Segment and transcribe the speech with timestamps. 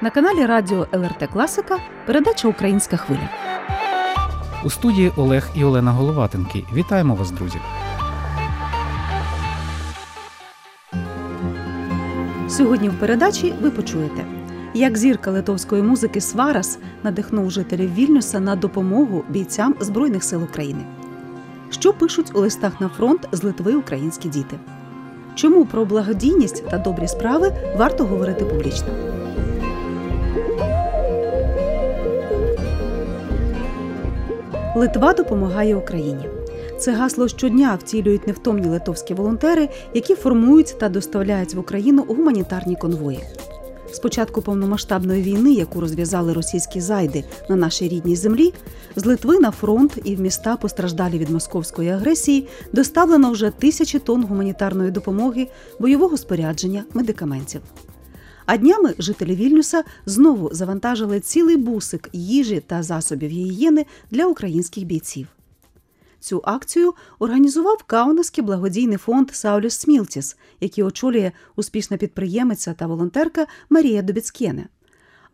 [0.00, 3.28] На каналі Радіо ЛРТ Класика передача Українська хвиля.
[4.64, 6.64] У студії Олег і Олена Головатенки.
[6.74, 7.58] Вітаємо вас, друзі!
[12.48, 14.24] Сьогодні в передачі ви почуєте,
[14.74, 20.84] як зірка литовської музики Сварас надихнув жителів Вільнюса на допомогу бійцям Збройних сил України.
[21.70, 24.56] Що пишуть у листах на фронт з Литви українські діти?
[25.34, 28.88] Чому про благодійність та добрі справи варто говорити публічно?
[34.76, 36.28] Литва допомагає Україні.
[36.78, 43.20] Це гасло щодня втілюють невтомні литовські волонтери, які формують та доставляють в Україну гуманітарні конвої.
[43.92, 48.52] З початку повномасштабної війни, яку розв'язали російські зайди на нашій рідній землі,
[48.96, 54.24] з Литви на фронт і в міста, постраждалі від московської агресії, доставлено вже тисячі тонн
[54.24, 55.48] гуманітарної допомоги,
[55.78, 57.60] бойового спорядження, медикаментів.
[58.46, 65.26] А днями жителі Вільнюса знову завантажили цілий бусик їжі та засобів гігієни для українських бійців.
[66.20, 74.02] Цю акцію організував Каунасський благодійний фонд Саулюс Смілтіс, який очолює успішна підприємиця та волонтерка Марія
[74.02, 74.68] Добіцкєне.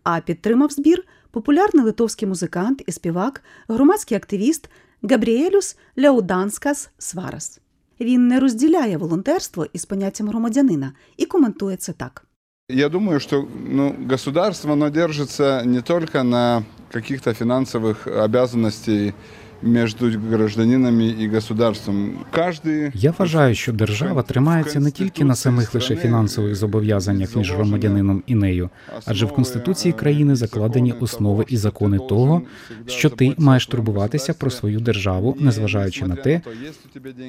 [0.02, 4.70] А підтримав збір популярний литовський музикант і співак, громадський активіст
[5.02, 7.60] Габріелюс Ляуданскас Сварас.
[8.00, 12.26] Він не розділяє волонтерство із поняттям громадянина і коментує це так.
[12.72, 19.14] Я думаю, что ну, государство оно держится не только на каких-то финансовых обязанностей
[19.62, 22.12] между гражданинами і государством.
[22.32, 22.90] Каждый...
[22.94, 28.34] Я вважаю, що держава тримається не тільки на самих лише фінансових зобов'язаннях між громадянином і
[28.34, 28.70] нею,
[29.04, 32.42] адже в конституції країни закладені основи і закони того,
[32.86, 36.40] що ти маєш турбуватися про свою державу, незважаючи на те,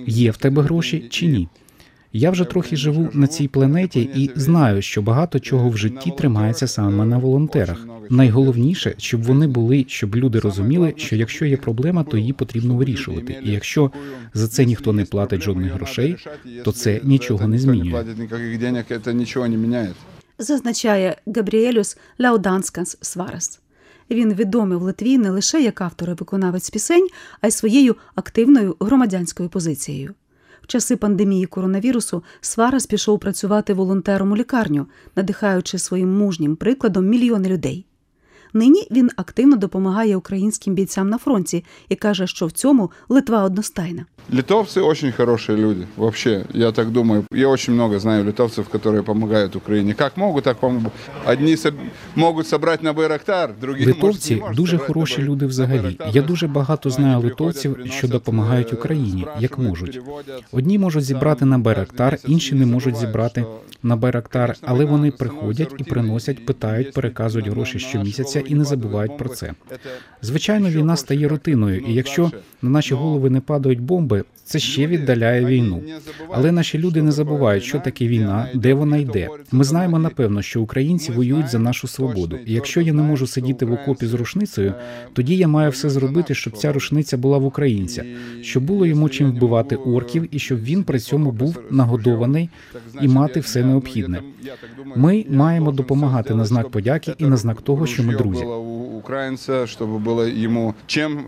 [0.08, 1.48] є в тебе гроші чи ні.
[2.14, 6.68] Я вже трохи живу на цій планеті і знаю, що багато чого в житті тримається
[6.68, 7.88] саме на волонтерах.
[8.10, 13.38] Найголовніше, щоб вони були, щоб люди розуміли, що якщо є проблема, то її потрібно вирішувати.
[13.44, 13.92] І якщо
[14.34, 16.16] за це ніхто не платить жодних грошей,
[16.64, 18.04] то це нічого не змінює.
[20.40, 23.60] Зазначає Габріелюс Ляудансканс Сварес.
[24.12, 27.08] Він відомий в Литві не лише як автор і виконавець пісень,
[27.42, 30.14] а й своєю активною громадянською позицією.
[30.62, 37.50] В часи пандемії коронавірусу Сварас пішов працювати волонтером у лікарню, надихаючи своїм мужнім прикладом мільйони
[37.50, 37.86] людей.
[38.54, 44.06] Нині він активно допомагає українським бійцям на фронті і каже, що в цьому Литва одностайна.
[44.32, 45.88] Литовцы очень хорошие люди.
[45.98, 47.26] Вообще, я так думаю.
[47.34, 49.94] Я очень много знаю литовцев, которые помогают Украине.
[49.94, 50.92] Как могут, так помогут.
[51.26, 51.74] Одни соб...
[52.16, 55.98] могут собрать на Байрактар, другі Литовці можуть, дуже хороші люди взагалі.
[56.14, 60.00] Я дуже багато знаю литовців, що допомагають Україні, як можуть.
[60.52, 63.46] Одні можуть зібрати на Байрактар, інші не можуть зібрати
[63.84, 69.30] на Байрактар, але вони приходять і приносять, питають, переказують гроші щомісяця і не забувають про
[69.30, 69.54] це.
[70.22, 72.32] Звичайно, війна стає рутиною, ну, і якщо
[72.62, 75.82] на наші голови не падають бомби, це ще віддаляє війну.
[76.30, 79.30] Але наші люди не забувають, що таке війна, де вона йде.
[79.52, 82.38] Ми знаємо напевно, що українці воюють за нашу свободу.
[82.46, 84.74] і якщо я не можу сидіти в окопі з рушницею,
[85.14, 88.04] тоді я маю все зробити, щоб ця рушниця була в українця,
[88.42, 92.50] щоб було йому чим вбивати орків, і щоб він при цьому був нагодований
[93.02, 94.22] і мати все необхідне.
[94.96, 98.46] Ми маємо допомагати на знак подяки і на знак того, що ми друзі
[98.91, 101.27] було у українця, щоб було йому чим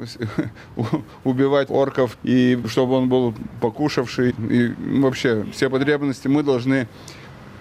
[1.24, 4.34] убивати орків, і щоб він був покушавший.
[4.50, 4.68] І
[5.00, 6.86] вообще всі потребності ми должны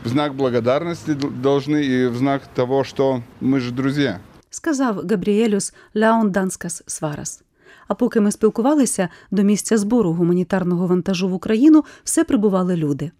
[0.05, 4.19] в знак благодарности должны и в знак того, что мы же друзья.
[4.49, 7.43] сказав Габріелюс Ляунданскас Сварас.
[7.87, 13.11] А поки ми спілкувалися, до місця збору гуманітарного вантажу в Україну все прибували люди.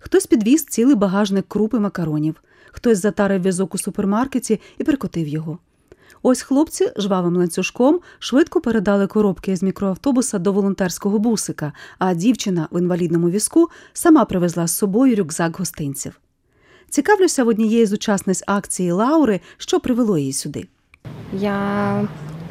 [0.00, 2.42] Хтось підвіз цілий багажник крупи макаронів,
[2.72, 5.58] хтось затарив візок у супермаркеті і прикотив його.
[6.29, 12.79] Ось хлопці жвавим ланцюжком швидко передали коробки з мікроавтобуса до волонтерського бусика, а дівчина в
[12.79, 16.19] інвалідному візку сама привезла з собою рюкзак гостинців.
[16.89, 20.67] Цікавлюся в однієї з учасниць акції Лаури, що привело її сюди.
[21.33, 22.07] Я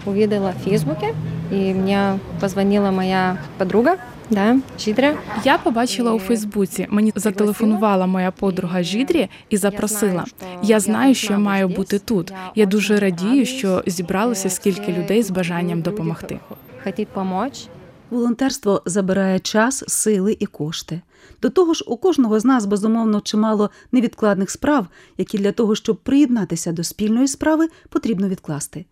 [0.06, 1.14] увидела в Фейсбуке,
[1.50, 3.96] и мне позвонила моя подруга,
[4.30, 5.16] да, Жидря.
[5.44, 6.86] Я побачила у Фейсбуці.
[6.90, 10.24] Мені зателефонувала моя подруга Жідрі і запросила.
[10.62, 12.32] Я знаю, що я маю бути тут.
[12.54, 16.40] Я дуже радію, що зібралося скільки людей з бажанням допомогти.
[16.84, 17.68] Хотіть помочь.
[18.10, 21.00] Волонтерство забирає час, сили і кошти.
[21.42, 24.86] До того ж, у кожного з нас безумовно чимало невідкладних справ,
[25.18, 28.84] які для того, щоб приєднатися до спільної справи, потрібно відкласти.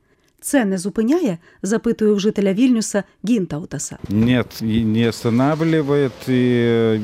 [0.44, 1.38] Це не зупиняє?
[1.63, 3.98] запитую в жителя Вільнюса Гінтаутаса.
[4.10, 6.12] Нет, и не останавливает.
[6.30, 6.36] И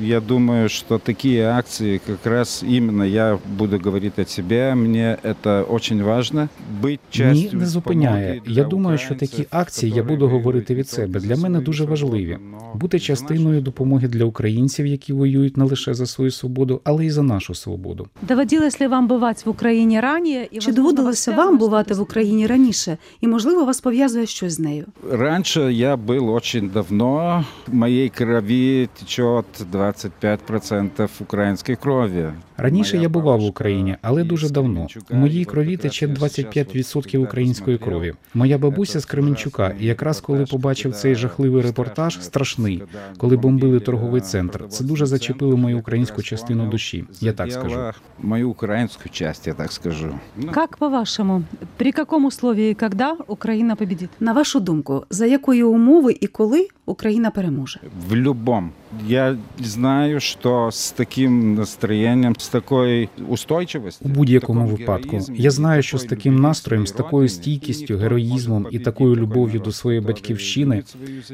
[0.03, 4.75] я думаю, что такие акции как раз именно я буду говорить о себе.
[4.75, 6.49] Мне это очень важно.
[6.83, 8.25] Быть Ні, частью не зупиняє.
[8.35, 11.07] допомоги Я для думаю, що такі українців, акції я які буду говорити воюють від себе.
[11.07, 14.25] не Для тільки мене за дуже свою важливі свободу, бути но частиною наша- допомоги для
[14.25, 18.07] українців, які воюють не лише за свою свободу, але й за нашу свободу.
[18.27, 20.41] Доводилось ли вам бывать в Украине ранее?
[20.43, 22.97] И, Чи возможно, доводилося вас вам связано бувати что-то в с- Україні раніше?
[23.21, 24.86] І можливо вас пов'язує щось з нею?
[25.10, 27.44] Раньше я был очень давно.
[27.66, 32.32] В моей крови течет 25% украинской крови.
[32.56, 34.86] Раніше Моя я бував в Україні, але дуже давно.
[35.10, 38.14] У моїй крові тече якраз зараз 25% української крові.
[38.34, 42.82] Моя бабуся з Кременчука, і якраз коли побачив цей жахливий репортаж, страшний,
[43.16, 47.04] коли бомбили торговий е, центр, це дуже зачепило мою українську частину душі.
[47.20, 47.80] Я так скажу.
[48.18, 50.14] Мою украинскую часть, я так скажу.
[50.36, 51.42] Ну, Как по-вашему,
[51.76, 52.74] при каком условии и
[53.10, 54.10] когда Украина победит?
[54.20, 57.80] На вашу думку, за якої умови і коли Україна переможе?
[58.08, 58.70] В любом.
[59.08, 65.98] Я знаю, что с таким настроением, с такой устойчивостью, У будь-якому випадку я знаю, що
[65.98, 70.82] з таким настроєм, з такою стійкістю, героїзмом і такою любов'ю до своєї батьківщини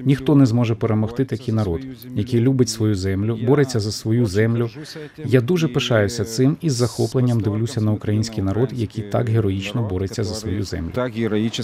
[0.04, 1.80] ніхто не зможе перемогти такий народ,
[2.14, 4.70] який любить свою землю, бореться за свою землю.
[5.24, 9.82] Я дуже пишаюся цим і з з захопленням дивлюся на український народ, який так героїчно
[9.82, 10.90] бореться за свою землю.
[10.94, 11.16] Так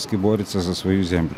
[0.02, 1.36] героически борется за свою землю.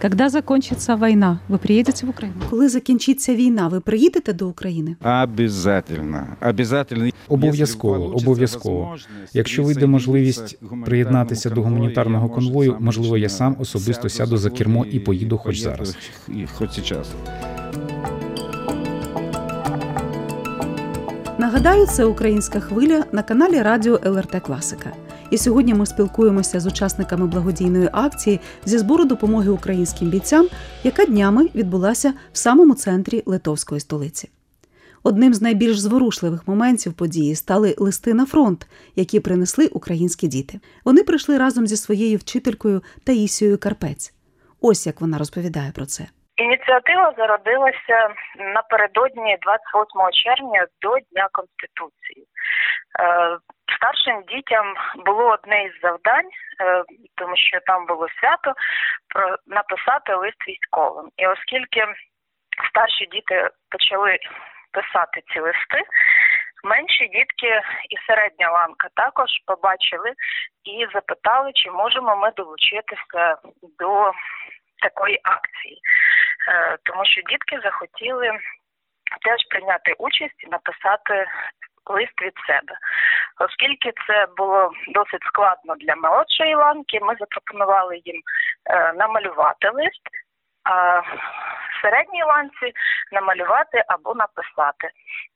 [0.00, 2.34] Когда закончится война, вы приедете в Украину?
[2.50, 4.96] Коли закінчиться війна, ви приїдете до України?
[5.22, 6.26] Обязательно.
[6.40, 7.10] Обязательно.
[7.28, 8.96] Обов'язково, обов'язково.
[9.32, 15.00] Якщо вийде можливість приєднатися до гуманітарного конвою, можливо, я сам особисто сяду за кермо і
[15.00, 15.96] поїду хоч зараз.
[16.54, 17.08] Хоч зараз.
[21.38, 24.92] Нагадаю, це українська хвиля на каналі Радіо ЛРТ Класика.
[25.34, 30.46] І сьогодні ми спілкуємося з учасниками благодійної акції зі збору допомоги українським бійцям,
[30.84, 34.28] яка днями відбулася в самому центрі литовської столиці.
[35.04, 38.66] Одним з найбільш зворушливих моментів події стали листи на фронт,
[38.96, 40.60] які принесли українські діти.
[40.84, 44.14] Вони прийшли разом зі своєю вчителькою Таїсією Карпець.
[44.60, 46.04] Ось як вона розповідає про це.
[46.36, 47.98] Ініціатива зародилася
[48.54, 52.26] напередодні 28 червня до Дня Конституції.
[53.76, 56.28] Старшим дітям було одне із завдань,
[56.60, 56.84] е,
[57.14, 58.54] тому що там було свято,
[59.08, 61.08] про- написати лист військовим.
[61.16, 61.86] І оскільки
[62.68, 64.18] старші діти почали
[64.72, 65.82] писати ці листи,
[66.64, 70.12] менші дітки і середня ланка також побачили
[70.64, 73.36] і запитали, чи можемо ми долучитися
[73.78, 74.12] до
[74.82, 75.80] такої акції.
[76.48, 78.30] Е, тому що дітки захотіли
[79.24, 81.26] теж прийняти участь і написати
[81.90, 82.78] лист від себе.
[83.38, 88.20] Оскільки це було досить складно для молодшої ланки, ми запропонували їм
[88.70, 90.02] е, намалювати лист,
[90.64, 92.72] а в середній ланці
[93.12, 94.90] намалювати або написати.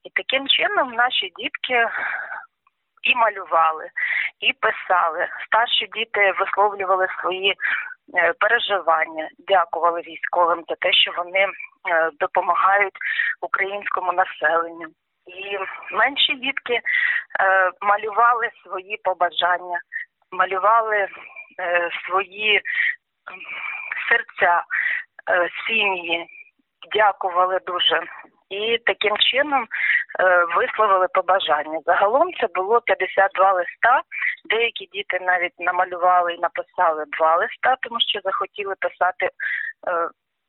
[0.05, 1.89] І таким чином наші дітки
[3.03, 3.91] і малювали,
[4.41, 5.29] і писали.
[5.47, 7.55] Старші діти висловлювали свої
[8.15, 11.51] е, переживання, дякували військовим за те, що вони е,
[12.21, 12.99] допомагають
[13.41, 14.87] українському населенню.
[15.29, 15.59] І
[15.95, 16.81] менші дітки е,
[17.81, 19.81] малювали свої побажання,
[20.33, 20.97] малювали
[21.61, 22.63] е, свої
[24.09, 24.65] серця,
[25.31, 26.27] е, сім'ї,
[26.95, 28.03] дякували дуже.
[28.51, 29.67] І таким чином
[30.21, 31.79] е, висловили побажання.
[31.87, 34.03] Загалом це було 52 листа.
[34.51, 39.31] Деякі діти навіть намалювали і написали два листа, тому що захотіли писати е,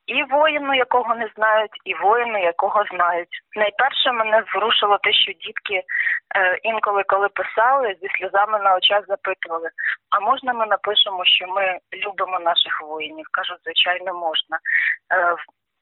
[0.10, 3.30] і воїну, якого не знають, і воїну, якого знають.
[3.56, 5.84] Найперше мене зворушило те, що дітки
[6.36, 9.70] е, інколи, коли писали, зі сльозами на очах запитували:
[10.10, 13.25] а можна ми напишемо, що ми любимо наших воїнів?
[13.32, 14.58] Кажу, звичайно, можна.
[15.13, 15.36] Е,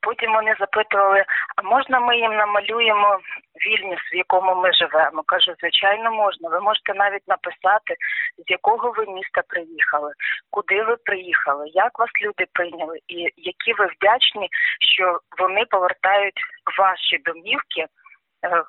[0.08, 3.20] Потім вони запитували, а можна ми їм намалюємо
[3.66, 5.24] Вільнюс, в якому ми живемо?
[5.26, 6.50] Кажу, звичайно, можна.
[6.50, 7.96] Ви можете навіть написати,
[8.38, 10.12] з якого ви міста приїхали,
[10.50, 14.50] куди ви приїхали, як вас люди прийняли, і які ви вдячні,
[14.96, 16.42] що вони повертають
[16.80, 17.88] ваші домівки е,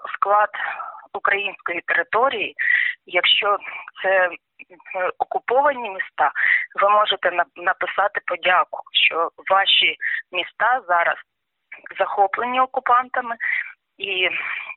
[0.05, 0.51] в склад
[1.15, 2.55] української території.
[3.07, 3.59] Якщо
[4.03, 4.31] це е,
[5.19, 6.33] окуповані міста,
[6.75, 9.97] ви можете написати подяку, що ваші
[10.33, 11.17] міста зараз
[11.99, 13.37] захоплені окупантами,
[13.99, 14.29] і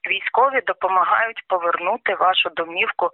[0.10, 3.10] військові допомагають повернути вашу домівку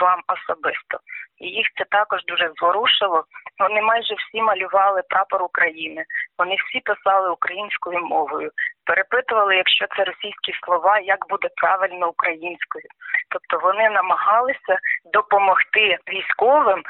[0.00, 0.98] вам особисто.
[1.38, 3.24] І їх це також дуже зворушило.
[3.58, 6.04] Вони майже всі малювали прапор України.
[6.38, 8.50] Вони всі писали українською мовою,
[8.84, 12.84] перепитували, якщо це російські слова, як буде правильно українською.
[13.28, 14.78] Тобто вони намагалися
[15.12, 16.82] допомогти військовим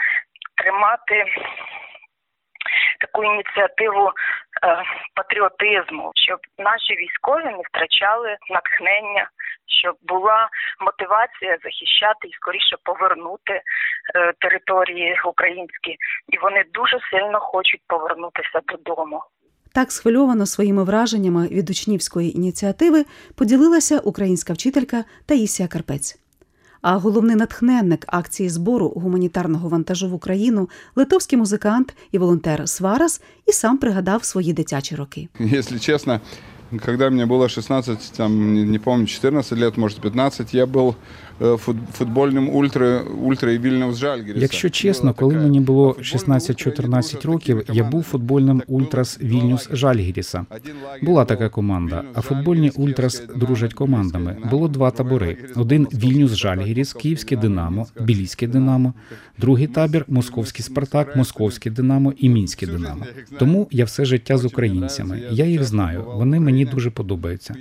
[0.61, 1.25] тримати
[3.01, 4.13] таку ініціативу е,
[5.15, 9.29] патріотизму, щоб наші військові не втрачали натхнення,
[9.81, 10.49] щоб була
[10.81, 13.63] мотивація захищати і скоріше повернути е,
[14.41, 15.97] території українські,
[16.29, 19.23] і вони дуже сильно хочуть повернутися додому.
[19.75, 23.05] Так схвильовано своїми враженнями від учнівської ініціативи
[23.39, 26.20] поділилася українська вчителька Таїсія Карпець.
[26.83, 33.53] А головний натхненник акції збору гуманітарного вантажу в Україну, литовський музикант і волонтер Сварас, і
[33.53, 35.29] сам пригадав свої дитячі роки.
[35.39, 36.21] Якщо чесно,
[36.85, 40.95] коли мені було 16, там, не, пам'ятаю, помню, 14 років, може 15, я был
[41.41, 44.41] э, фут- футбольным ультра, ультра и Вильнюс Жальгириса.
[44.41, 50.47] Якщо чесно, коли мені було 16-14 років, я був футбольним ультрас Вільнюс Жальгіріса.
[51.03, 52.05] Була така команда.
[52.15, 54.37] А футбольні ультрас дружать командами.
[54.51, 58.95] Було два табори: один Вільнюс Жальгіріс, Київське Динамо, Білійське Динамо,
[59.39, 63.07] другий табір Московський Спартак, Московське Динамо і Мінське Динамо.
[63.39, 65.23] Тому я все життя з українцями.
[65.31, 66.05] Я їх знаю.
[66.15, 67.55] Вони мені дуже подобаються.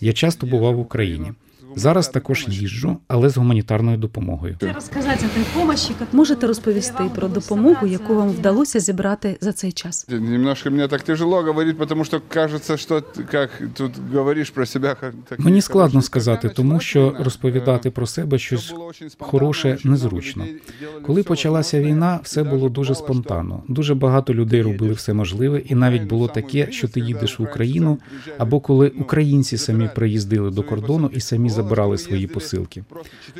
[0.00, 1.32] Я часто бував в Україні.
[1.75, 4.57] Зараз також їжджу, але з гуманітарною допомогою.
[4.75, 9.71] Рассказать о той помощи, которую Можете розповісти про допомогу, яку вам вдалося зібрати за цей
[9.71, 10.05] час?
[10.09, 14.95] Немножко мне так тяжело говорить, потому что кажется, что ты как тут говоришь про себя.
[14.99, 16.01] ха- такие Мені складно хорошие.
[16.05, 19.31] сказати, Когда тому началась що война, розповідати э, про себе всё щось было очень спонтанно,
[19.31, 20.43] хороше очень много незручно.
[20.43, 23.63] людей делали Коли всё почалася возможное, війна, и все даже було дуже бывало, что спонтанно.
[23.67, 27.97] Дуже багато людей робили все можливе, і навіть було таке, що ти їдеш в Україну,
[28.37, 32.84] або коли українці самі приїздили до кордону і самі забирали свої посилки.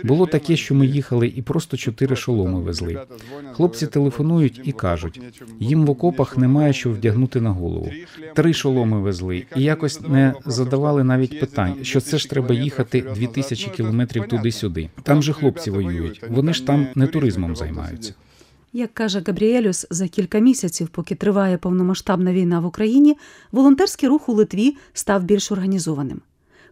[0.04, 3.00] Було таке, що ми їхали і просто чотири шоломи везли.
[3.52, 5.20] Хлопці телефонують і кажуть,
[5.60, 7.90] їм в окопах немає що вдягнути на голову.
[8.34, 13.70] Три шоломи везли, і якось не задавали навіть питань, що це ж треба їхати 2000
[13.70, 14.88] кілометрів туди-сюди.
[15.02, 16.22] Там же хлопці воюють.
[16.28, 18.14] Вони ж там не туризмом займаються.
[18.72, 23.16] Як каже Габріелюс, за кілька місяців, поки триває повномасштабна війна в Україні,
[23.52, 26.20] волонтерський рух у Литві став більш організованим.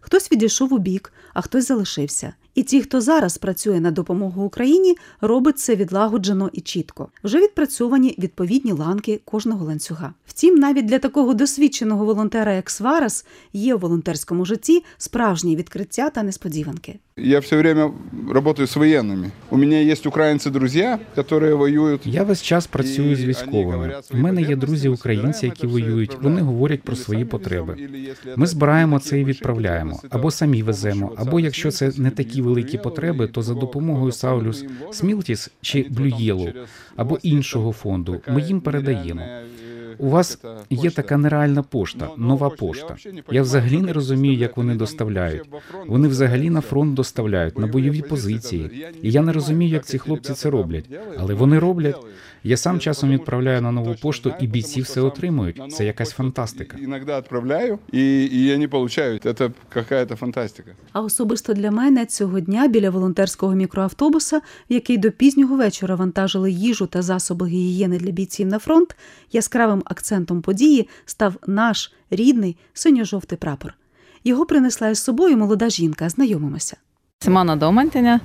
[0.01, 2.33] Хтось відійшов у бік, а хтось залишився.
[2.55, 7.07] І ті, хто зараз працює на допомогу Україні, робить це відлагоджено і чітко.
[7.23, 10.13] Вже відпрацьовані відповідні ланки кожного ланцюга.
[10.27, 16.23] Втім, навіть для такого досвідченого волонтера, як Сварас, є у волонтерському житті справжні відкриття та
[16.23, 17.92] несподіванки Я все время
[18.30, 19.30] работаю с военными.
[19.50, 22.06] У меня есть украинцы-друзья, которые воюют.
[22.06, 23.94] Я весь час працюю з військовими.
[24.12, 26.16] У мене є друзі українці, які воюють.
[26.22, 27.76] Вони говорять про свої потреби.
[28.36, 33.28] Ми збираємо це і відправляємо, або самі веземо, або якщо це не такі великі потреби,
[33.28, 36.52] то за допомогою Саулюс Смілтіс чи Блюєлу
[36.96, 39.22] або іншого фонду ми їм передаємо.
[40.01, 40.37] У вас
[40.69, 42.95] є така нереальна пошта, нова пошта.
[43.31, 45.49] Я взагалі не розумію, як вони доставляють.
[45.87, 48.85] Вони взагалі на фронт доставляють на бойові позиції.
[49.01, 50.85] І я не розумію, як ці хлопці це роблять,
[51.17, 51.97] але вони роблять.
[52.43, 55.61] Я сам часом відправляю на нову пошту, і бійці все отримують.
[55.71, 56.77] Це якась фантастика.
[56.77, 59.25] Иногда отправляю, и, и они получают.
[59.25, 60.71] Это какая-то фантастика.
[60.91, 66.51] А особисто для мене цього дня біля волонтерського мікроавтобуса, в який до пізнього вечора вантажили
[66.51, 68.95] їжу та засоби гігієни для бійців на фронт,
[69.31, 73.73] яскравим акцентом події став наш рідний синьо-жовтий прапор.
[74.23, 76.09] Його принесла із собою молода жінка.
[76.09, 76.77] Знайомимося.
[77.19, 78.19] Симона Домантиня.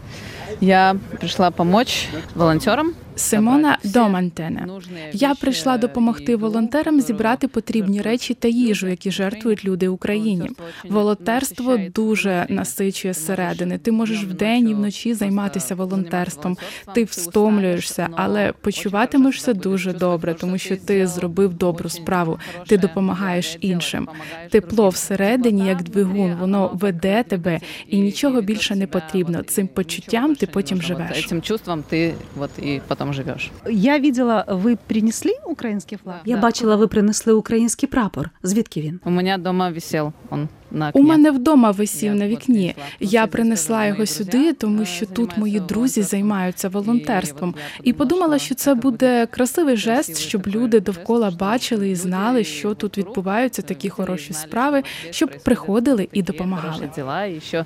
[0.61, 2.93] Я прийшла помочь волонтерам.
[3.17, 4.67] Симона Домантене.
[5.13, 10.51] Я прийшла допомогти волонтерам зібрати потрібні речі та їжу, які жертвують люди Україні.
[10.89, 13.79] Волонтерство дуже насичує зсередини.
[13.79, 16.57] Ти можеш вдень і вночі займатися волонтерством.
[16.95, 22.39] Ти встомлюєшся, але почуватимешся дуже добре, тому що ти зробив добру справу.
[22.67, 24.09] Ти допомагаєш іншим.
[24.51, 29.43] Тепло всередині, як двигун, воно веде тебе, і нічого більше не потрібно.
[29.43, 31.27] Цим почуттям ти потім живеш.
[31.27, 33.51] Цим чувством ти от і потім живеш.
[33.71, 36.17] Я видела, вы принесли украинский флаг?
[36.25, 38.31] Я бачила, ви принесли український прапор.
[38.43, 39.01] Звідки він?
[39.05, 42.75] У мене вдома висів он на У мене вдома висів на вікні.
[43.01, 47.55] Я принесла його сюди, тому що тут мої друзі займаються волонтерством.
[47.83, 52.99] І подумала, що це буде красивий жест, щоб люди довкола бачили і знали, що тут
[52.99, 56.91] відбуваються такі хороші справи, щоб приходили і допомагали.
[56.97, 57.65] Діла, і ще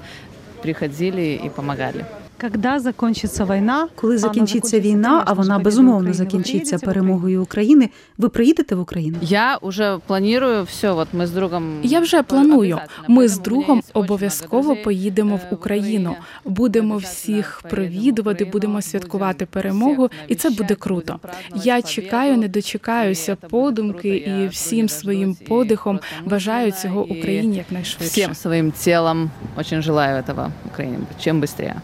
[0.62, 2.04] приходили і допомагали.
[2.40, 3.88] Когда закончится война?
[3.94, 9.16] Коли закінчиться війна, а вона безумовно закінчиться перемогою України, ви приїдете в Україну?
[9.22, 10.90] Я вже планую все.
[10.90, 12.78] От ми з другом Я вже планую.
[13.08, 16.16] Ми з другом обов'язково поїдемо в Україну.
[16.44, 21.20] Будемо всіх провідувати, будемо святкувати перемогу, і це буде круто.
[21.54, 28.10] Я чекаю, не дочекаюся подумки і всім своїм подихом бажаю цього Україні якнайшвидше.
[28.10, 31.80] всім своїм тілом дуже желаю этого Україні чим швидше.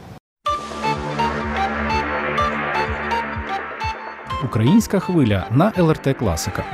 [4.44, 6.64] Українська хвиля на ЛРТ Класика.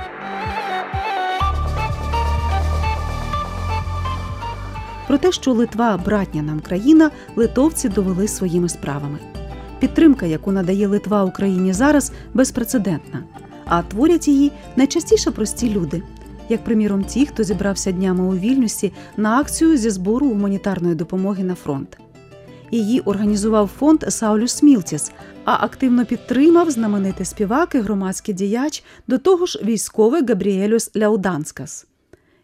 [5.08, 9.18] Про те, що Литва братня нам країна, литовці довели своїми справами.
[9.78, 13.22] Підтримка, яку надає Литва Україні зараз, безпрецедентна.
[13.64, 16.02] А творять її найчастіше прості люди,
[16.48, 21.54] як приміром, ті, хто зібрався днями у вільнюсі на акцію зі збору гуманітарної допомоги на
[21.54, 22.01] фронт.
[22.72, 25.12] Її організував фонд Саулюс Мілтіс,
[25.44, 31.86] а активно підтримав знаменитий співак і громадський діяч, до того ж військовий Габріелюс Ляуданскас.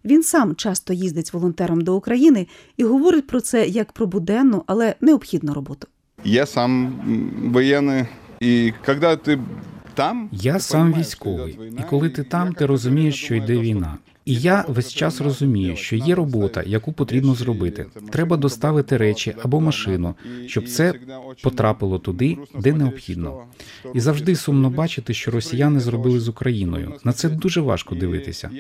[0.04, 4.94] Він сам часто їздить волонтером до України і говорить про це як про буденну, але
[5.00, 5.86] необхідну роботу.
[6.24, 8.06] Я сам м, военный,
[8.42, 9.38] и когда ты
[9.94, 10.28] там...
[10.32, 13.98] Я сам військовий, і коли ти там, ти розумієш, що йде війна.
[14.28, 17.86] І я весь час розумію, що є робота, яку потрібно зробити.
[18.10, 20.14] Треба доставити речі або машину,
[20.46, 20.94] щоб це
[21.42, 23.44] потрапило туди, де необхідно.
[23.94, 26.92] І завжди сумно бачити, що росіяни зробили з Україною.
[27.04, 28.50] На це дуже важко дивитися.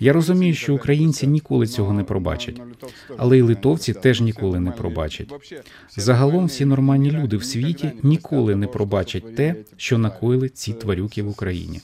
[0.00, 2.60] я розумію, що українці ніколи цього не пробачать.
[3.16, 5.32] Але й литовці теж ніколи не пробачать.
[5.96, 11.28] Загалом всі нормальні люди в світі ніколи не пробачать те, що накоїли ці тварюки в
[11.28, 11.80] Україні.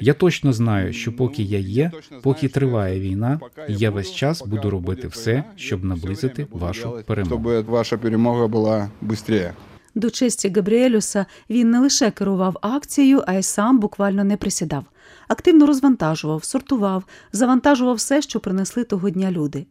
[0.00, 1.90] Я точно знаю, що поки я є,
[2.22, 7.50] поки триває війна, поки я весь час буду робити все, щоб наблизити вашу перемогу.
[7.50, 9.54] Щоб ваша перемога була швидше.
[9.94, 14.84] До честі Габріелюса він не лише керував акцією, а й сам буквально не присідав.
[15.28, 19.66] Активно розвантажував, сортував, завантажував все, що принесли того дня люди.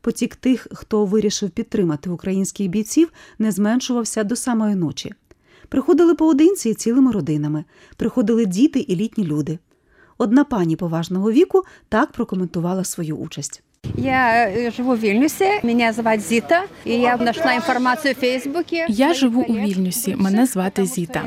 [0.00, 5.12] Потік тих, хто вирішив підтримати українських бійців, не зменшувався до самої ночі.
[5.68, 7.64] Приходили поодинці і цілими родинами,
[7.96, 9.58] приходили діти і літні люди.
[10.18, 13.62] Одна пані поважного віку так прокоментувала свою участь.
[13.96, 18.86] Я э, живу в Вильнюсе, меня зовут Зита, и я нашла информацию в Фейсбуке.
[18.88, 20.16] Я живу у Вільнюсі.
[20.18, 21.24] Мене звати Зіта.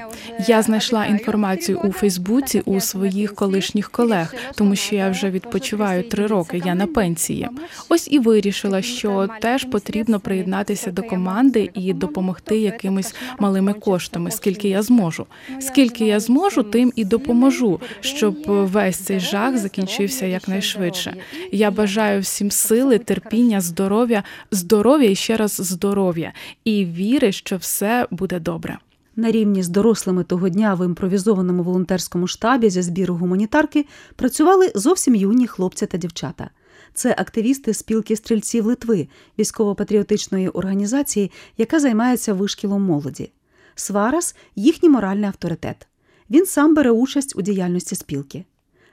[0.48, 6.28] Я знайшла інформацію у Фейсбуці у своїх колишніх колег, тому що я вже відпочиваю три
[6.28, 6.62] роки.
[6.66, 7.48] Я на пенсії.
[7.90, 14.70] Ось і вирішила, що теж потрібно приєднатися до команди і допомогти якимись малими коштами, скільки
[14.70, 15.26] я зможу.
[15.60, 21.16] Скільки я зможу, тим і допоможу, щоб весь цей жах закінчився якнайшвидше.
[21.52, 28.08] Я бажаю всім сили, терпіння, здоров'я, здоров'я і ще раз здоров'я, і віри, що все
[28.12, 28.78] буде добре.
[29.16, 35.16] На рівні з дорослими того дня в імпровізованому волонтерському штабі зі збіру гуманітарки працювали зовсім
[35.16, 36.50] юні хлопці та дівчата.
[36.94, 39.08] Це активісти спілки стрільців Литви,
[39.40, 43.32] військово-патріотичної організації, яка займається вишкілом молоді.
[43.76, 45.88] Сварас їхній моральний авторитет.
[46.30, 48.46] Він сам бере участь у діяльності спілки.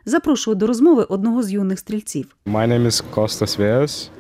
[0.05, 2.37] Запрошую до розмови одного з юних стрільців.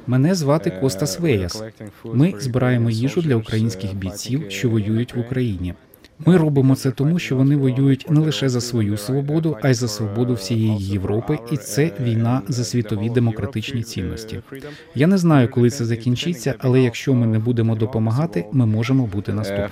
[0.06, 1.62] Мене звати Е, Костас Веяс.
[2.04, 5.74] Ми збираємо їжу для українських uh, бійців, що uh, воюють в Україні.
[6.26, 9.88] Ми робимо це тому, що вони воюють не лише за свою свободу, а й за
[9.88, 14.40] свободу всієї Європи, і це війна за світові демократичні цінності.
[14.94, 19.32] Я не знаю, коли це закінчиться, але якщо ми не будемо допомагати, ми можемо бути
[19.32, 19.68] Uh, наступними.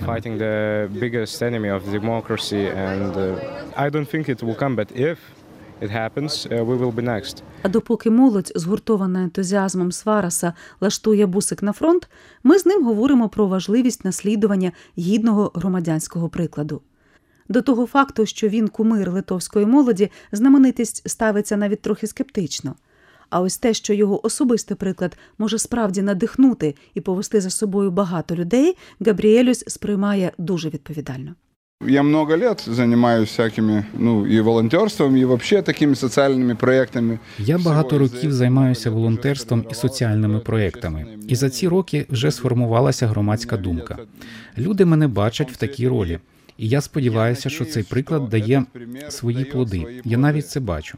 [5.81, 7.43] It happens, uh, we will be next.
[7.63, 12.09] А допоки молодь, згуртована ентузіазмом Свараса, лаштує бусик на фронт,
[12.43, 16.81] ми з ним говоримо про важливість наслідування гідного громадянського прикладу.
[17.49, 22.75] До того факту, що він кумир литовської молоді, знаменитість ставиться навіть трохи скептично.
[23.29, 28.35] А ось те, що його особистий приклад може справді надихнути і повести за собою багато
[28.35, 31.35] людей, Габріелюс сприймає дуже відповідально.
[31.87, 37.19] Я много лет занимаюсь всякими, ну, і волонтерством, і вообще такими соціальними проектами.
[37.39, 43.57] Я багато років займаюся волонтерством і соціальними проектами, і за ці роки вже сформувалася громадська
[43.57, 43.97] думка.
[44.57, 46.19] Люди мене бачать в такій ролі,
[46.57, 48.65] і я сподіваюся, що цей приклад дає
[49.09, 50.01] свої плоди.
[50.05, 50.97] Я навіть це бачу.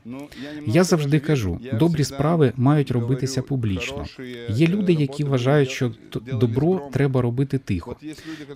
[0.66, 4.06] Я завжди кажу, добрі справи мають робитися публічно.
[4.50, 5.92] Є люди, які вважають, що
[6.40, 7.96] добро треба робити тихо.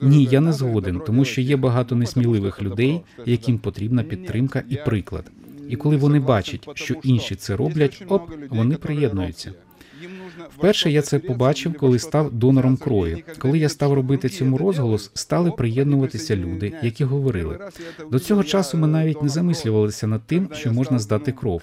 [0.01, 5.31] Ні, я не згоден, тому що є багато несміливих людей, яким потрібна підтримка і приклад.
[5.69, 9.53] І коли вони бачать, що інші це роблять, оп, вони приєднуються.
[10.57, 13.23] Вперше я це побачив, коли став донором крові.
[13.39, 17.59] Коли я став робити цьому розголос, стали приєднуватися люди, які говорили.
[18.11, 21.61] До цього часу ми навіть не замислювалися над тим, що можна здати кров.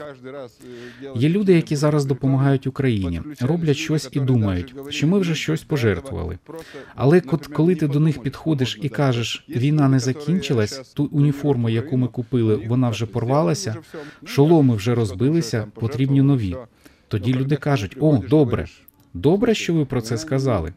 [1.17, 6.39] Є люди, які зараз допомагають Україні, роблять щось і думають, що ми вже щось пожертвували.
[6.95, 7.21] Але
[7.53, 12.57] коли ти до них підходиш і кажеш, війна не закінчилась, ту уніформу, яку ми купили,
[12.69, 13.77] вона вже порвалася,
[14.25, 16.57] шоломи вже розбилися, потрібні нові.
[17.15, 18.67] Тоді люди кажуть: о, добре.
[19.15, 20.73] Добре, що ви про це сказали.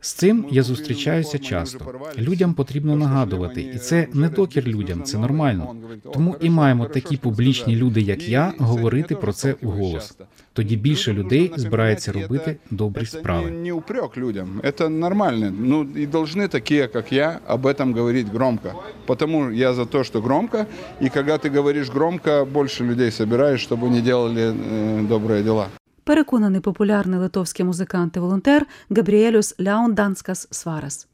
[0.00, 2.10] З цим я зустрічаюся часто.
[2.18, 5.76] Людям потрібно нагадувати, і це не докір людям, це нормально.
[6.12, 10.16] Тому і маємо такі публічні люди, як я, говорити про це у голос.
[10.53, 13.51] Тоді більше людей збирається робити добрі Это не, справи.
[13.51, 15.53] не упрек людям, это нормально.
[15.59, 18.73] Ну и должны такие, как я, об этом говорить громко.
[19.05, 20.65] Потому я за то, что громко.
[21.01, 25.67] И когда ты говоришь громко, больше людей собираешь, чтобы они делали э, добрые дела.
[26.03, 31.07] Переконаний популярний литовський музикант і волонтер Габріелюс Ляонданскас Сварас.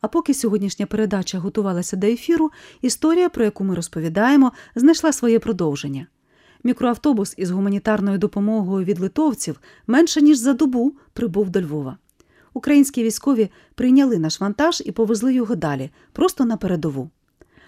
[0.00, 2.50] А поки сьогоднішня передача готувалася до ефіру,
[2.82, 6.06] історія, про яку ми розповідаємо, знайшла своє продовження.
[6.63, 11.97] Мікроавтобус із гуманітарною допомогою від литовців менше ніж за добу прибув до Львова.
[12.53, 17.09] Українські військові прийняли наш вантаж і повезли його далі, просто на передову.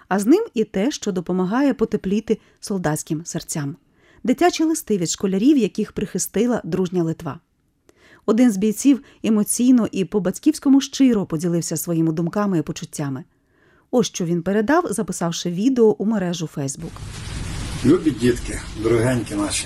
[0.07, 3.75] А з ним і те, що допомагає потепліти солдатським серцям
[4.23, 7.39] дитячі листи від школярів, яких прихистила дружня Литва.
[8.25, 13.23] Один з бійців емоційно і по-батьківському щиро поділився своїми думками і почуттями.
[13.91, 16.91] Ось що він передав, записавши відео у мережу Фейсбук.
[17.85, 19.65] Любі дітки, дорогенькі наші.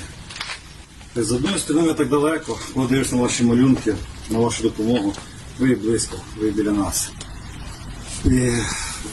[1.15, 3.95] З одної сторони так далеко, коли дивишся на ваші малюнки,
[4.29, 5.13] на вашу допомогу,
[5.59, 7.11] ви близько, ви біля нас.
[8.25, 8.51] І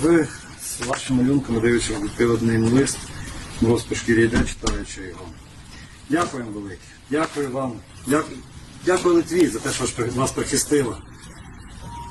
[0.02, 0.28] ви
[0.62, 2.98] з вашими малюнками дивлячись один лист,
[3.62, 5.26] розпашки ріде, читаючи його.
[6.10, 6.86] Дякуємо велике.
[7.10, 7.72] Дякую вам.
[8.06, 8.38] Дякую,
[8.86, 9.84] дякую Литві за те, що
[10.14, 10.98] вас прихистила.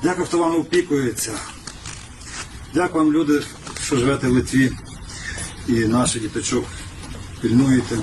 [0.02, 1.32] Дякую, хто вами опікується.
[2.74, 3.42] Дякую вам, люди,
[3.84, 4.72] що живете в Литві
[5.68, 6.64] і наших діточок
[7.42, 7.98] пільнуєте,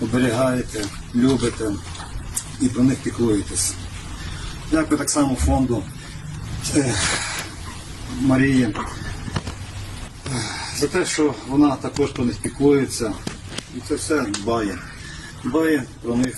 [0.00, 1.72] оберігаєте, любите
[2.60, 3.74] і про них піклуєтесь.
[4.70, 5.84] Дякую так само фонду
[6.76, 6.94] е,
[8.20, 8.74] Марії е,
[10.78, 13.12] за те, що вона також про них піклується
[13.76, 14.78] і це все дбає.
[15.44, 16.36] Дбає про них.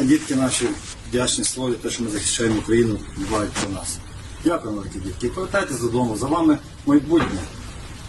[0.00, 0.68] А дітки наші
[1.08, 3.98] вдячні слові, те, що ми захищаємо Україну, дбають про нас.
[4.44, 5.26] Дякую, великі дітки.
[5.26, 6.16] І повертайтесь додому.
[6.16, 7.40] За вами майбутнє.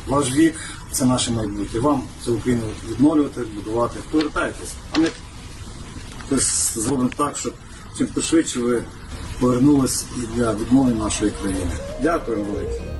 [0.08, 0.56] Ваш вік
[0.94, 1.80] це наше майбутнє.
[1.80, 4.00] Вам цю Україну відновлювати, будувати.
[4.12, 4.74] Повертайтесь.
[4.94, 5.08] А ми
[6.76, 7.54] зробимо так, щоб
[7.98, 8.84] чим швидше ви
[9.40, 11.72] повернулись і для відмови нашої країни.
[12.02, 12.93] Дякую велике.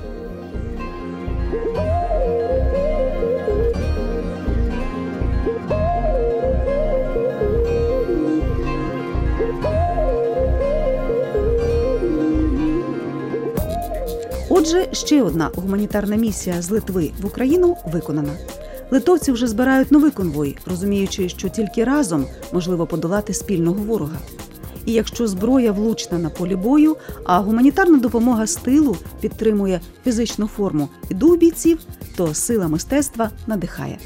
[14.64, 18.32] Отже, ще одна гуманітарна місія з Литви в Україну виконана.
[18.90, 24.18] Литовці вже збирають новий конвой, розуміючи, що тільки разом можливо подолати спільного ворога.
[24.86, 30.88] І якщо зброя влучна на полі бою, а гуманітарна допомога з тилу підтримує фізичну форму
[31.10, 31.78] і дух бійців,
[32.16, 33.98] то сила мистецтва надихає.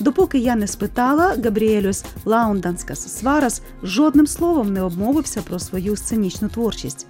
[0.00, 7.06] Допоки я не спитала, Габріелюс Лаунданскас Сварас жодним словом не обмовився про свою сценічну творчість,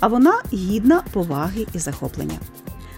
[0.00, 2.38] а вона гідна поваги і захоплення.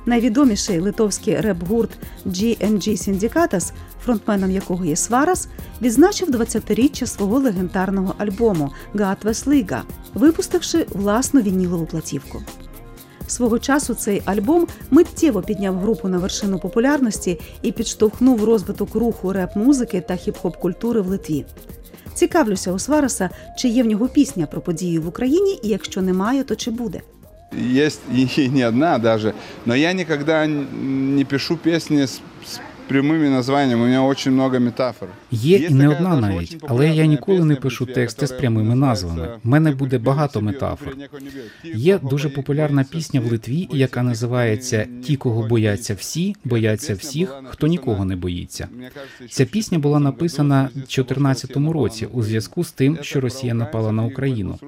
[0.07, 1.91] Найвідоміший литовський реп-гурт
[2.27, 3.73] GNG Syndicatas,
[4.05, 5.49] фронтменом якого є Сварас,
[5.83, 9.83] відзначив 20-річчя свого легендарного альбому Гатвес Лига,
[10.15, 12.43] випустивши власну вінілову платівку.
[13.27, 20.01] Свого часу цей альбом миттєво підняв групу на вершину популярності і підштовхнув розвиток руху реп-музики
[20.01, 21.47] та хіп-хоп культури в Литві.
[22.19, 26.45] Цікавлюся у Свареса, чи є в нього пісня про події в Україні, і якщо немає,
[26.45, 27.01] то чи буде.
[27.77, 28.01] Есть
[28.39, 29.33] и не одна даже,
[29.67, 35.09] но я никогда не пишу с, с прямыми названиями, у меня очень много метафор.
[35.31, 39.29] Є і не одна навіть, але я ніколи не пишу тексти з прямими назвами.
[39.45, 40.97] У мене буде багато метафор.
[41.65, 47.67] Є дуже популярна пісня в Литві, яка називається Ті, кого бояться всі, бояться всіх, хто
[47.67, 48.69] нікого не боїться.
[49.31, 54.05] Ця пісня була написана в 2014 році у зв'язку з тим, що Росія напала на
[54.05, 54.59] Україну.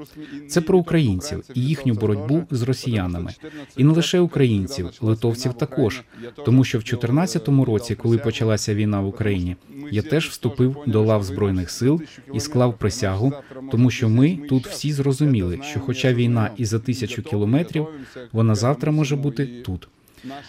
[0.49, 3.35] Це про українців і їхню боротьбу з росіянами.
[3.77, 6.03] І не лише українців, литовців також.
[6.45, 9.57] Тому що в 2014 році, коли почалася війна в Україні,
[9.91, 12.03] я теж вступив до лав збройних сил
[12.35, 13.33] і склав присягу,
[13.71, 17.87] тому що ми тут всі зрозуміли, що, хоча війна і за тисячу кілометрів,
[18.33, 19.89] вона завтра може бути тут.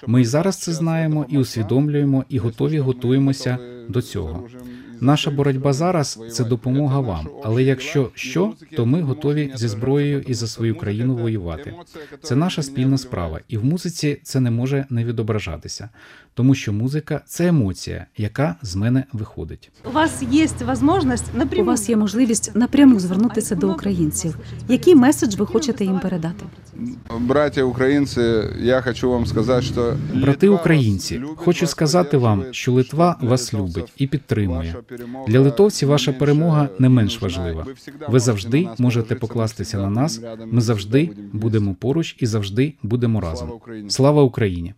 [0.08, 3.58] Ми і зараз це знаємо і усвідомлюємо, і готові готуємося
[3.90, 4.48] до цього.
[5.02, 7.28] Наша боротьба зараз це допомога вам.
[7.44, 11.74] Але якщо що, то ми готові зі зброєю і за свою країну воювати.
[12.24, 15.90] Це наша спільна справа, і в музиці це не може не відображатися,
[16.34, 19.72] тому що музика це емоція, яка з мене виходить.
[19.86, 20.48] У вас є
[20.82, 21.24] можливість
[21.58, 24.38] У вас є можливість напряму звернутися до українців.
[24.68, 26.46] Який меседж ви хочете їм передати?
[27.20, 29.98] Братья украинцы, я хочу вам сказать, что...
[30.14, 34.76] Брати українці, хочу сказати вам, що Литва вас любить і підтримує.
[35.28, 37.66] Для литовців ваша перемога не менш важлива.
[38.08, 40.22] Ви завжди можете покластися на нас.
[40.46, 43.52] Ми завжди будемо поруч і завжди будемо разом.
[43.90, 44.74] Слава Україні!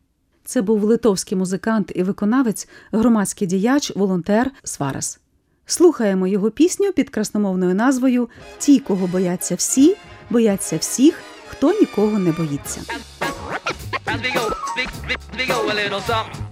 [0.45, 5.19] Це був литовський музикант і виконавець, громадський діяч, волонтер Сварас.
[5.65, 9.95] Слухаємо його пісню під красномовною назвою Ті, кого бояться всі,
[10.29, 12.81] бояться всіх, хто нікого не боїться.
[14.05, 14.43] As we go,
[14.77, 16.43] we, we, we go a little something,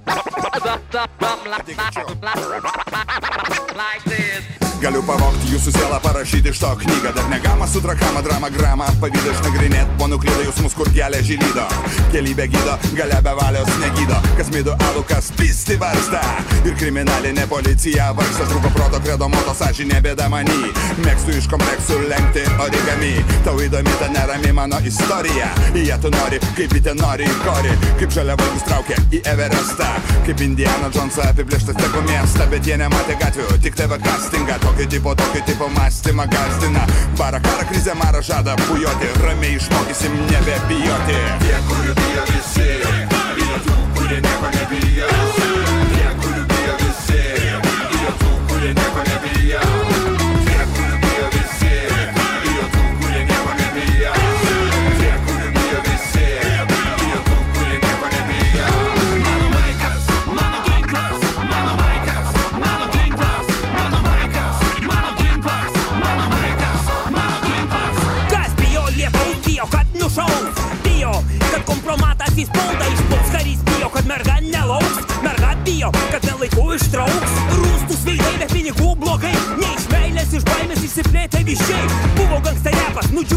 [0.63, 3.31] something, something
[3.82, 4.21] like, this.
[4.82, 7.12] Galiu pavogti jūsų sielą, parašyti iš to knygą.
[7.13, 8.88] Dar negama su trakama, drama, grama.
[9.02, 11.67] Pavydą išnagrinėt, po nuklydo jausmus, kur kelią žylydo
[12.10, 14.17] Kelybė gydo, gale be valios negydo.
[14.39, 16.22] Kas mido alų, kas pisti varsta
[16.65, 20.74] Ir kriminalinė policija vargsta Trūko proto kredo moto, sąžinė bėda manį
[21.06, 23.13] Mėgstu iš kompleksų lenkti origami.
[23.46, 25.52] Tau įdomi ta nerami mano istorija.
[25.78, 27.78] Ją tu nori, kaip ten nori į korį.
[28.02, 29.94] Kaip žalia vaikus traukia į Everestą.
[30.26, 35.16] Kaip Indiana Jonesą apiplėštas teko miestą Bet jie nematė gatvių, tik tave castingą Tokio tipo,
[35.16, 41.18] tokio tipo mąstymą gazdina Bara karą krizę marą žada pujoti Ramiai išmokysim nebebijoti.
[41.44, 42.70] Tie, kurių bijo visi.
[43.36, 45.12] Bijo tų, kurie nieko nebijo.
[45.92, 47.22] Tie, kurių bijo visi.
[47.92, 49.81] Bijo tų, kurie nieko nebijo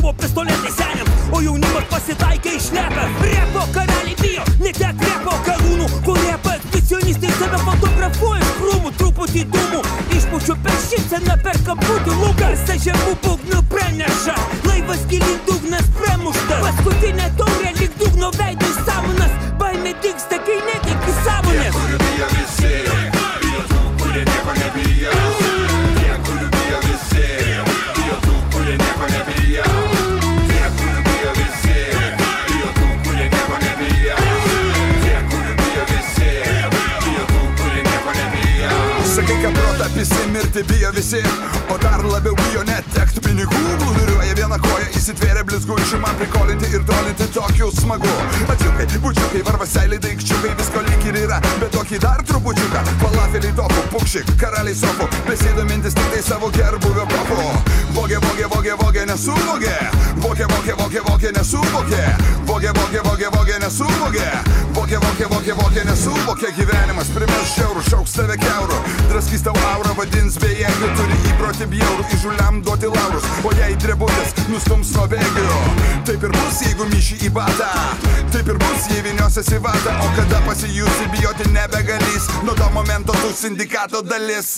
[0.04, 0.43] Hubo pesto
[41.14, 43.60] visi O dar labiau bijo netekti pinigų.
[43.80, 48.10] Plūduriuoja viena koja, įsitvėrė blizgučių Man prikolinti ir tolinti tokiu smagu.
[48.52, 54.34] Ačiukai, bučiukai, varvaseiliai, daikčiukai Visko lyg ir yra, bet tokį dar trupučiuką Falafeliai topų, pukšik,
[54.40, 57.40] karaliai sofų Besidomintis tik tai savo gerbuvio kopu
[57.96, 59.74] Vogė, vogė, vogė, vogė, nesuvogė.
[60.20, 62.04] Vogė, vogė, vogė, vogė, nesuvogė.
[62.44, 64.30] Vogė, vogė, vogė, vogė, nesuvogė
[64.84, 67.08] Vogė, vogė, vogė, vogė, nesuvogė Gyvenimas.
[67.14, 72.90] Primės šiaurų, šauks tave keurų Draskys tau aurą, vadins bejėgių Turi įprotį bjaurų, įžuliam duoti
[72.92, 73.24] laurus.
[73.48, 75.46] O jei drebutės nustums nuo bėgių.
[76.04, 77.70] Taip ir bus, jeigu myši į batą.
[78.36, 79.96] Taip ir bus, jei viniosies į vatą.
[80.04, 82.28] O kada pasijusi bijoti nebegalys.
[82.44, 84.52] Nuo to momento tu sindikato dalis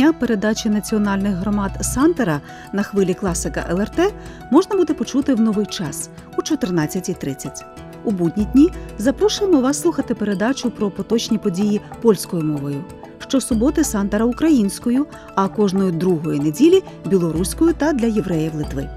[0.00, 2.40] З 1 липня передачі національних громад Сантера
[2.72, 4.14] на хвилі класика ЛРТ
[4.50, 7.64] можна буде почути в новий час о 14.30.
[8.04, 12.84] У будні дні запрошуємо вас слухати передачу про поточні події польською мовою.
[13.18, 18.88] Щосуботи Сантера українською, а кожної другої неділі білоруською та для євреїв Литви.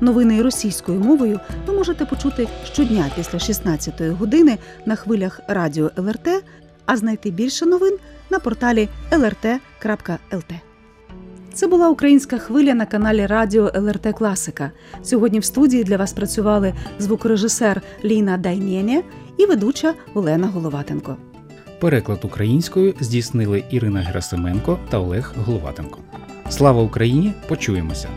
[0.00, 6.28] Новини російською мовою ви можете почути щодня після 16-ї години на хвилях радіо ЛРТ,
[6.86, 7.98] а знайти більше новин
[8.30, 10.54] на порталі lrt.lt.
[11.54, 14.70] Це була українська хвиля на каналі Радіо ЛРТ Класика.
[15.02, 19.02] Сьогодні в студії для вас працювали звукорежисер Ліна Даймєнє
[19.36, 21.16] і ведуча Олена Головатенко.
[21.80, 25.98] Переклад українською здійснили Ірина Герасименко та Олег Головатенко.
[26.48, 27.32] Слава Україні!
[27.48, 28.08] Почуємося!